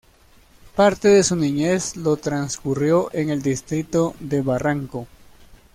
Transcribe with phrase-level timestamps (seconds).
[0.75, 5.05] Parte de su niñez lo transcurrió en el distrito de Barranco.